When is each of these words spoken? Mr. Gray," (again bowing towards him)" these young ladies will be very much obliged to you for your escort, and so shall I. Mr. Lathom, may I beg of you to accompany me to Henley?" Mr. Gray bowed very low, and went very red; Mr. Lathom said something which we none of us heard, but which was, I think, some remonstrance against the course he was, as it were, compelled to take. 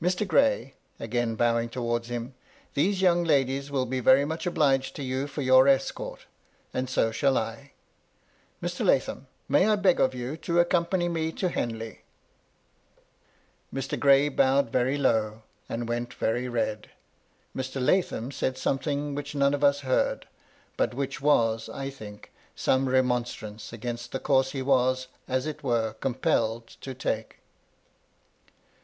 Mr. 0.00 0.24
Gray," 0.24 0.74
(again 1.00 1.34
bowing 1.34 1.68
towards 1.68 2.06
him)" 2.06 2.34
these 2.74 3.02
young 3.02 3.24
ladies 3.24 3.68
will 3.68 3.84
be 3.84 3.98
very 3.98 4.24
much 4.24 4.46
obliged 4.46 4.94
to 4.94 5.02
you 5.02 5.26
for 5.26 5.42
your 5.42 5.66
escort, 5.66 6.26
and 6.72 6.88
so 6.88 7.10
shall 7.10 7.36
I. 7.36 7.72
Mr. 8.62 8.86
Lathom, 8.86 9.26
may 9.48 9.66
I 9.68 9.74
beg 9.74 9.98
of 9.98 10.14
you 10.14 10.36
to 10.36 10.60
accompany 10.60 11.08
me 11.08 11.32
to 11.32 11.48
Henley?" 11.48 12.02
Mr. 13.74 13.98
Gray 13.98 14.28
bowed 14.28 14.70
very 14.70 14.96
low, 14.96 15.42
and 15.68 15.88
went 15.88 16.14
very 16.14 16.48
red; 16.48 16.90
Mr. 17.52 17.82
Lathom 17.84 18.30
said 18.30 18.56
something 18.56 19.16
which 19.16 19.34
we 19.34 19.40
none 19.40 19.52
of 19.52 19.64
us 19.64 19.80
heard, 19.80 20.28
but 20.76 20.94
which 20.94 21.20
was, 21.20 21.68
I 21.68 21.90
think, 21.90 22.30
some 22.54 22.88
remonstrance 22.88 23.72
against 23.72 24.12
the 24.12 24.20
course 24.20 24.52
he 24.52 24.62
was, 24.62 25.08
as 25.26 25.44
it 25.44 25.64
were, 25.64 25.94
compelled 25.94 26.68
to 26.82 26.94
take. 26.94 27.40